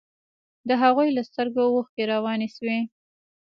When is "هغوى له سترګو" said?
0.81-1.61